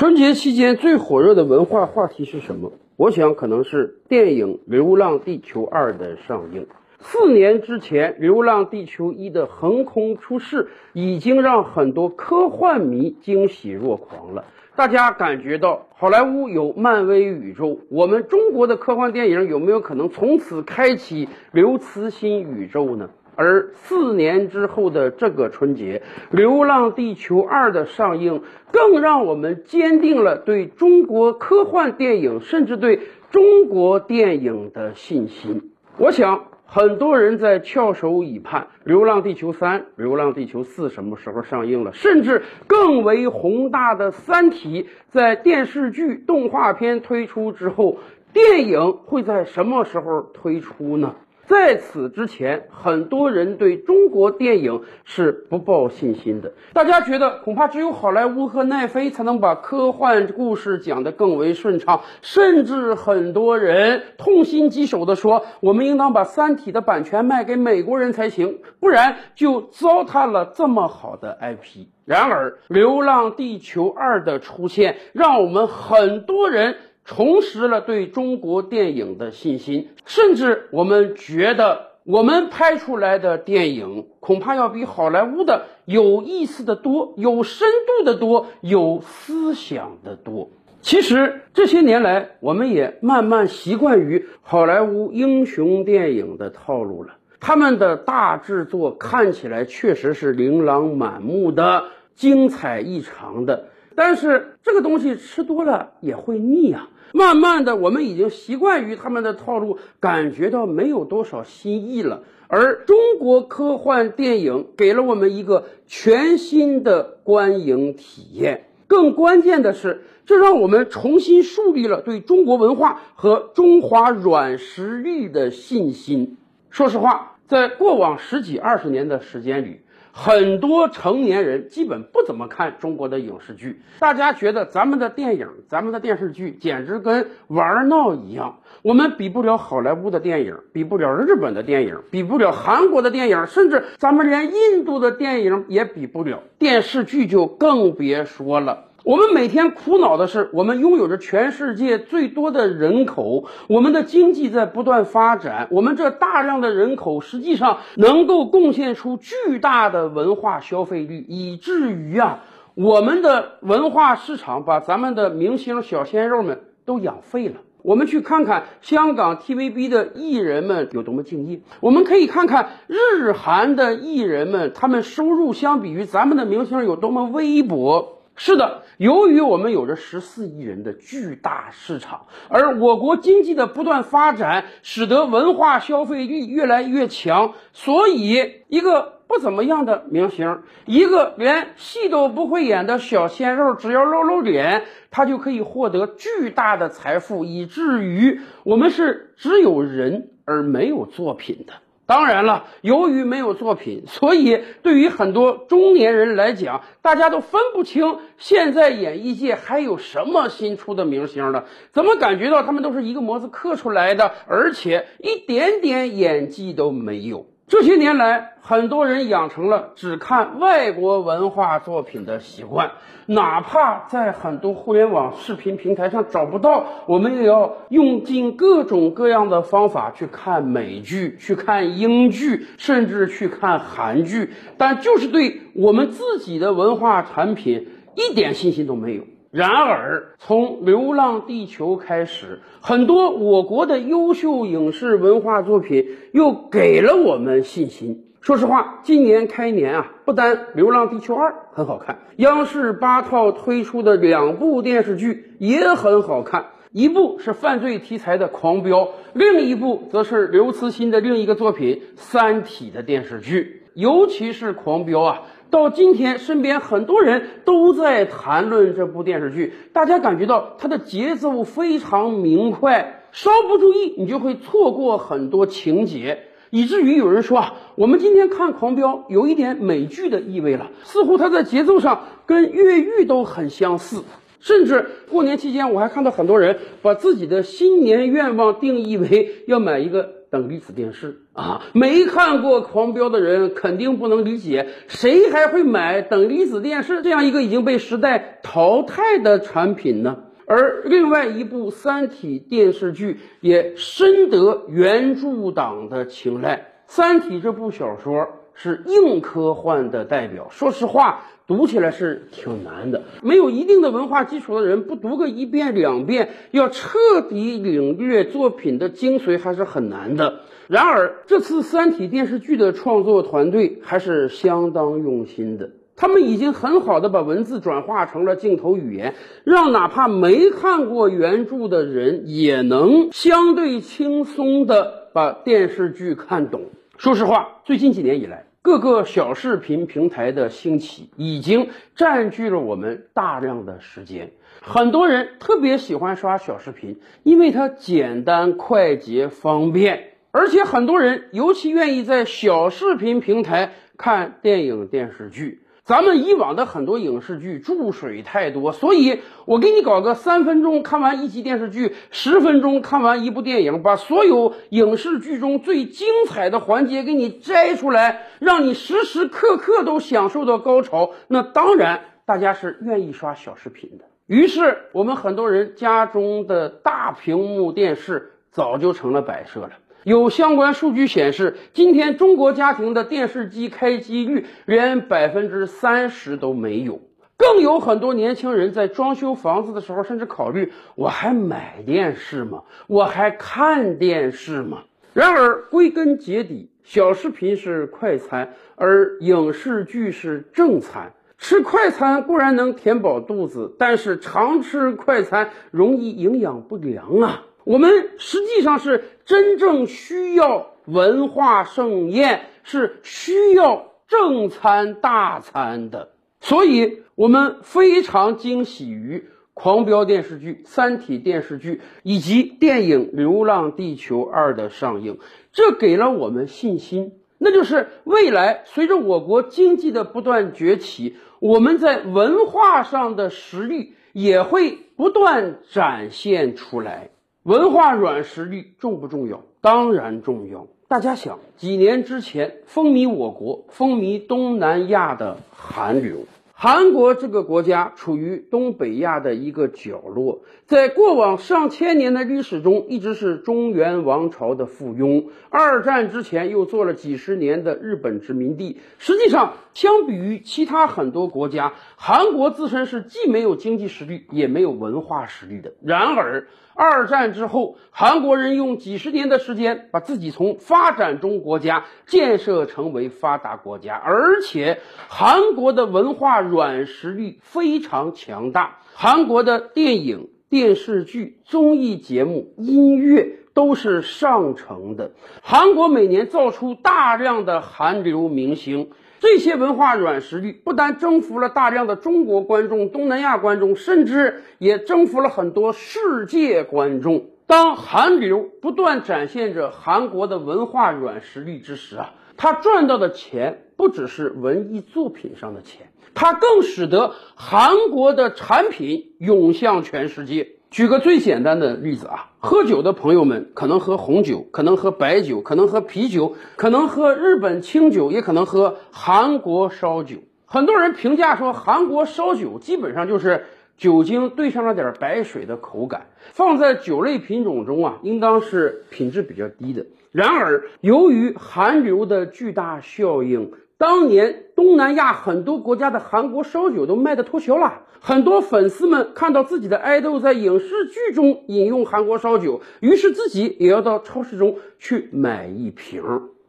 [0.00, 2.72] 春节期间最火热的文化话题是什么？
[2.96, 6.66] 我想可能是电影《流浪地球二》的上映。
[7.00, 14.46] 四年之前，《流浪地球一》的横空出世，已经让很多科幻迷惊喜若狂了。
[14.74, 23.10] 大家感觉到好莱坞有漫威宇宙，我们中国的科幻电影有没有可能从此开启刘慈欣宇宙呢？
[23.36, 26.02] 而四年之后的这个春节，
[26.36, 28.42] 《流浪地球二》的上映，
[28.72, 35.72] 更让我们坚定了对中国科幻电影，甚至对中国电影的信心。
[35.96, 41.92] 我想，很多人在翘首以盼，《流浪地球三》《流浪地球四》什么时候上映了？
[41.92, 47.98] 甚至更为宏大的《三体》在电视剧、动画片推出之后，
[48.32, 51.16] 电影会在什么时候推出呢？
[51.50, 56.52] 在此之前，很多人对中国电影是不抱信心的。
[56.72, 62.02] 大家觉得，恐怕只有好莱坞和奈飞才能把科幻故事讲得更为顺畅。
[62.22, 76.76] 甚至很多人痛心疾首地说：“我们应当把《三体》的版权卖给美国人才行，不然就糟蹋了这么好的 IP。”然而，《流浪地球二》的出现，让我们很多人。
[77.04, 90.50] 重拾了对中国电影的信心，甚至我们觉得我们拍出来的电影恐怕要比好莱坞的有意思的多，有深度的多，有思想的多。
[90.82, 97.16] 其实这些年来，我们也慢慢习惯于好莱坞英雄电影的套路了。
[97.38, 103.66] 他们的大制作看起来确实是琳琅满目的、精彩异常的。
[103.94, 106.88] 但是这个东西吃多了也会腻啊！
[107.12, 112.22] 慢慢的，我们已经习惯于他们的套路，感觉到没有多少新意了。
[112.46, 118.66] 而中国科幻电影给了我们一个全新的观影体验。
[118.86, 126.36] 更关键的是，这让我们重新树立了对中国文化和中华软实力的信心。
[126.70, 129.80] 说实话，在过往十几二十年的时间里。
[130.12, 138.58] 很多成年人基本不怎么看中国的影视剧，大家觉得咱们的电影、咱们的电视剧简直跟玩闹一样。
[138.82, 146.42] 我们比不了好莱坞的电影，比不了日本的电影，比不了韩国的电影，甚至咱们连印度的电影也比不了。
[146.58, 148.84] 电视剧就更别说了。
[149.02, 162.40] 我们每天苦恼的是，我们拥有着全世界最多的人口，我们的经济在不断发展，我们这大量的人口实际上能够贡献出巨大的文化消费率，以至于啊，
[162.74, 167.54] 我们的文化市场把咱们的明星小鲜肉们都养废了。
[167.82, 178.18] 我们去看看香港 TVB 的艺人们有多么敬业，我们可以看看日韩的艺人们，他们收入相比于咱们的明星有多么微薄。
[178.42, 201.74] 是的，由于我们有着十四亿人的巨大市场，而我国经济的不断发展，使得文化消费力越来越强，所以一个不怎么样的明星，一个连戏都不会演的小鲜肉，只要露露脸，他就可以获得巨大的财富，以至于我们是只有人而没有作品的。
[202.10, 211.66] 当然了，由于没有作品，所以对于很多中年人来讲，大家都分不清现在演艺界还有什么新出的明星了。
[211.92, 217.46] 怎么感觉到他们都是一个模子刻出来的，而且一点点演技都没有？
[217.70, 222.90] 这些年来，很多人养成了只看外国文化作品的习惯，
[223.26, 239.22] 哪怕在很多互联网视频平台上找不到，我们也要用尽各种各样的方法去看美剧、去看英剧，甚至去看韩剧，但就是对我们自己的文化产品一点信心都没有。
[239.50, 248.26] 然而，从《流浪地球》开始，很多我国的优秀影视文化作品又给了我们信心。
[248.40, 263.79] 说实话，今年开年啊，不单《流浪地球二》很好看，央视八套推出的两部电视剧也很好看，一部是犯罪题材的《狂飙》，另一部则是刘慈欣的另一个作品《三体》的电视剧。
[263.94, 265.42] 尤其是《狂飙》啊。
[265.70, 276.40] 到今天，身边很多人都在谈论这部电视剧，大家感觉到它的节奏非常明快，稍不注意你就会错过很多情节，
[276.70, 284.24] 以至于有人说啊，我们今天看《狂飙》有一点美剧的意味了，似乎它在节奏上跟越狱都很相似。
[284.58, 291.82] 甚至过年期间，我还看到很多人把自己的新年愿望定义为要买一个等离子电视啊！
[291.92, 300.38] 没看过《狂飙》的人肯定不能理解，谁还会买等离子电视这样一个已经被时代淘汰的产品呢？
[300.66, 306.76] 而另外一部《三体》电视剧也深得原著党的青睐，
[307.06, 308.46] 《三体》这部小说
[308.82, 310.68] 是硬科幻的代表。
[310.70, 311.42] 说实话。
[311.66, 317.16] 读起来是挺难的，没有一定的文化基础的人，不读个一遍两遍，要彻
[317.48, 320.62] 底领略作品的精髓还是很难的。
[320.88, 336.86] 然而，这次《三体》电视剧的创作团队还是相当用心的，他们已经很好的把文字转化成了镜头语言，让哪怕没看过原著的人也能相对轻松的把电视剧看懂。
[337.16, 338.66] 说实话，最近几年以来。
[338.82, 344.52] 各个小视频平台的兴起，已经占据了我们大量的时间。
[344.80, 355.79] 很多人特别喜欢刷小视频，因为它简单、快捷、方便，而且很多人尤其愿意在小视频平台看电影、电视剧。
[356.04, 371.30] 咱们以往的很多影视剧注水太多，所以我给你搞个三分钟看完一集电视剧，十分钟看完一部电影，把所有影视剧中最精彩的环节给你摘出来，让你时时刻刻都享受到高潮。
[371.46, 374.24] 那当然，大家是愿意刷小视频的。
[374.46, 379.90] 于是，我们很多人家中的大屏幕电视早就成了摆设了。
[380.24, 387.20] 有相关数据显示，今天中国家庭的电视机开机率连百分之三十都没有。
[387.56, 392.82] 更有很多年轻人在装修房子的时候，甚至考虑：我还买电视吗？
[393.06, 395.02] 我还看电视吗？
[395.32, 401.32] 然而，归根结底，小视频是快餐，而影视剧是正餐。
[401.58, 407.62] 吃快餐固然能填饱肚子，但是常吃快餐容易营养不良啊。
[407.90, 416.28] 我们实际上是真正需要文化盛宴，是需要正餐大餐的，
[416.60, 419.38] 所以我们非常惊喜于
[419.74, 425.40] 《狂飙》电视剧、《三体》电视剧以及电影《流浪地球二》的上映，
[425.72, 437.30] 这给了我们信心，那就是未来随着我国经济的不断崛起，我们在文化上的实力也会不断展现出来。
[437.64, 439.62] 文化软实力重不重要？
[439.82, 440.86] 当然重要。
[441.08, 446.46] 大家想，几年之前风靡我国、风靡东南亚的韩流。
[446.72, 455.50] 韩国这个国家处于东北亚的一个角落，在过往上千年的历史中，一直是中原王朝的附庸。
[455.68, 458.98] 二战之前又做了几十年的日本殖民地。
[459.18, 465.92] 实际上，相比于其他很多国家，韩国自身是既没有经济实力，也没有文化实力的。
[466.02, 466.66] 然而，
[467.02, 478.98] 二战之后，韩国人用几十年的时间，把自己从发展中国家建设成为发达国家，而且韩国的文化软实力非常强大。
[479.14, 485.30] 韩国的电影、电视剧、综艺节目、音乐都是上乘的。
[485.62, 489.10] 韩国每年造出大量的韩流明星。
[489.40, 497.46] 这些文化软实力不但征服了大量的中国观众、东南亚观众，甚至也征服了很多世界观众。
[497.66, 510.72] 当韩流不断展现着韩国的文化软实力之时啊，他赚到的钱不只是文艺作品上的钱，他更使得韩国的产品涌向全世界。
[510.90, 520.38] 举个最简单的例子啊，喝酒的朋友们可能喝红酒，可能喝白酒，可能喝啤酒，可能喝日本清酒，也可能喝韩国烧酒。
[520.66, 523.66] 很多人评价说，韩国烧酒基本上就是
[523.96, 530.04] 酒精兑上了点白水的口感，放在酒类品种中啊，应当是品质比较低的。
[530.32, 533.70] 然而，由于韩流的巨大效应。
[534.00, 546.22] 当年东南亚很多国家的韩国烧酒都卖的脱销了，很多粉丝们看到自己的爱豆在影视剧中饮用韩国烧酒，于是自己也要到超市中去买一瓶。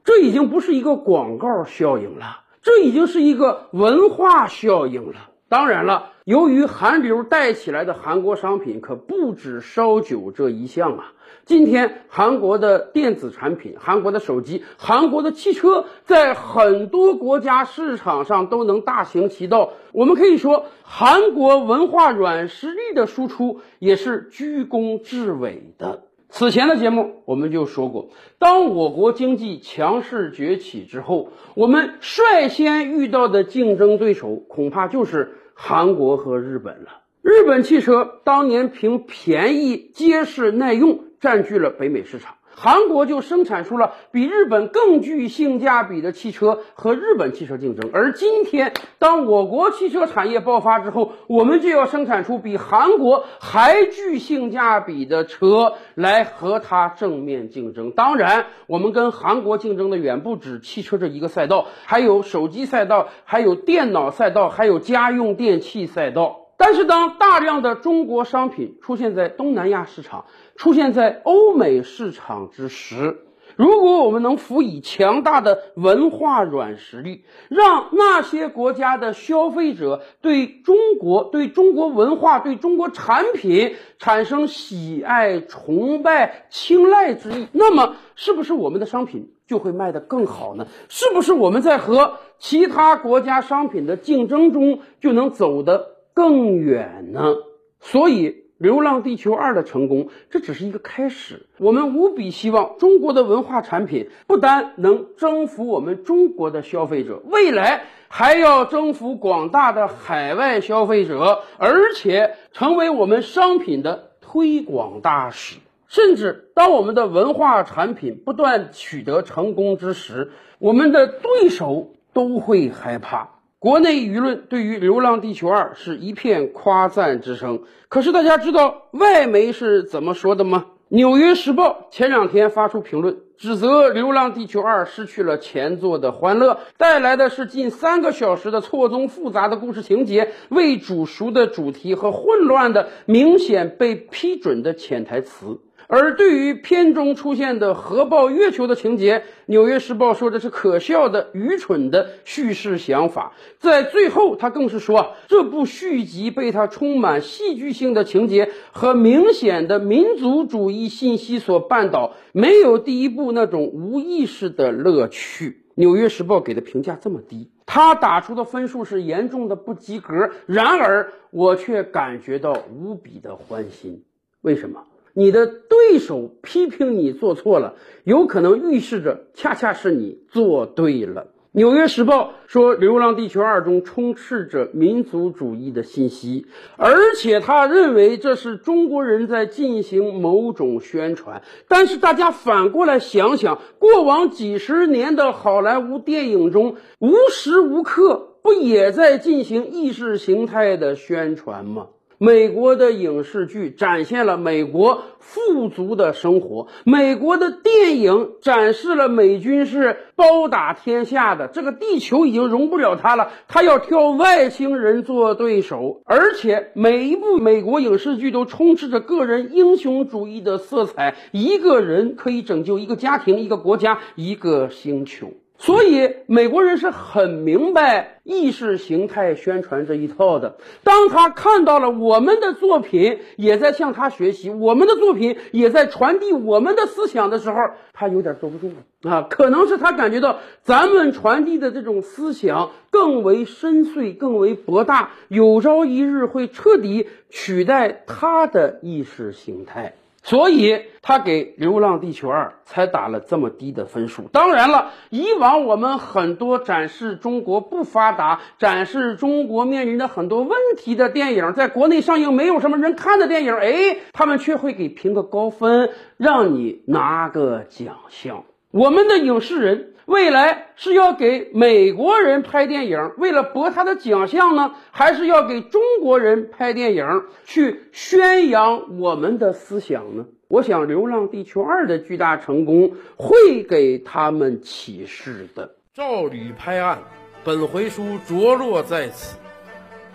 [0.04, 5.30] 这已经不是一个广告效应了，这已经是一个文化效应了。
[5.48, 11.14] 当然了，由于韩流带起来的韩国商品可不止烧酒这一项啊。
[11.46, 19.74] 今天，韩国的电子产品、韩国的手机、韩国的汽车，在很多国家市场上都能大行其道。
[19.94, 26.04] 我们可以说，韩国文化软实力的输出也是居功至伟的。
[26.30, 37.04] 此前的节目我们就说过，当我国经济强势崛起之后，我们率先遇到的竞争对手恐怕就是韩国和日本了。
[37.22, 47.90] 日本汽车当年凭便宜、结实、耐用占据了北美市场，韩国就生产出了比日本更具性价比的汽车和日本汽车竞争。
[47.94, 57.92] 而今天，当我国汽车产业爆发之后，我们就要生产出比韩国还具性价比的车来和它正面竞争。
[57.92, 66.41] 当然，我们跟韩国竞争的远不止汽车这一个赛道，还有手机赛道，还有电脑赛道，还有家用电器赛道。
[66.64, 70.26] 但是，当大量的中国商品出现在东南亚市场，
[70.56, 73.26] 出现在欧美市场之时，
[73.56, 90.68] 如果我们能辅以强大的文化软实力，让那些国家的消费者对中国、对中国文化、对中国产品产生喜爱、崇拜、青睐之意，那么，是不是我们的商品就会卖得更好呢？
[90.90, 95.98] 是不是我们在和其他国家商品的竞争中就能走得？
[96.14, 97.36] 更远呢，
[97.80, 101.48] 所以《流浪地球二》的成功，这只是一个开始。
[101.58, 115.58] 我们无比希望中国的文化产品不单能征服我们中国的消费者，未来还要征服广大的海外消费者，而且成为我们商品的推广大使。
[115.88, 123.41] 甚至当我们的文化产品不断取得成功之时，我们的对手都会害怕。
[123.62, 130.66] 国内舆论对于《流浪地球二》是一片夸赞之声，可是大家知道外媒是怎么说的吗？
[130.88, 145.60] 《纽约时报》前两天发出评论，指责《流浪地球二》失去了前作的欢乐，带来的是近三个小时的错综复杂的故事情节、未煮熟的主题和混乱的、明显被批准的潜台词。
[145.94, 153.34] 而对于片中出现的核爆月球的情节，《纽约时报》说这是可笑的、愚蠢的叙事想法。
[153.60, 165.50] 在最后，他更是说，这部续集被他充满戏剧性的情节和明显的民族主义信息所绊倒，没有第一部那种无意识的乐趣。
[165.76, 170.30] 《纽约时报》给的评价这么低，他打出的分数是严重的不及格。
[170.46, 174.06] 然而，我却感觉到无比的欢心。
[174.40, 174.86] 为什么？
[175.14, 181.22] 你的对手批评你做错了，有可能预示着恰恰是你做对了。
[181.54, 186.46] 《纽约时报》说，《流浪地球二》中充斥着民族主义的信息，
[186.78, 191.42] 而且他认为这是中国人在进行某种宣传。
[191.68, 201.88] 但是大家反过来想想，过往几十年的好莱坞电影中，无时无刻不也在进行意识形态的宣传吗？
[202.24, 211.48] 美国的影视剧展现了美国富足的生活，美国的电影展示了美军是包打天下的。
[211.48, 216.04] 这个地球已经容不了他了，他要挑外星人做对手。
[216.06, 225.32] 而且每一部美国影视剧都充斥着个人英雄主义的色彩，一个人可以拯救一个家庭、一个国家、一个星球。
[225.62, 230.58] 所以美国人是很明白意识形态宣传这一套的。
[230.84, 237.58] 当他看到了我们的作品也在向他学习，我们的作品也在传递我们的思想的时候，
[237.94, 239.28] 他有点坐不住了啊！
[239.30, 249.94] 可能是他感觉到咱们传递的这种思想更为深邃、更为博大，有朝一日会彻底取代他的意识形态。
[250.24, 254.30] 所以他给《流浪地球二》才打了这么低的分数。
[254.32, 268.44] 当然了，以往我们很多展示中国不发达、展示中国面临的很多问题的电影，在国内上映没有什么人看的电影，哎，他们却会给评个高分，让你拿个奖项。
[268.70, 280.26] 我们的影视人未来是要给美国人拍电影，为了博他的奖项呢，还是要给中国人拍电影去宣扬我们的思想呢？
[280.48, 285.76] 我想，《流浪地球二》的巨大成功会给他们启示的。
[285.94, 287.00] 照吕拍案，
[287.46, 289.38] 本回书着落在此。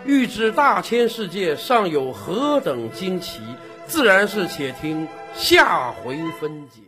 [0.05, 3.41] 欲知大千世界尚有何等惊奇，
[3.87, 6.86] 自然是且听下回分解。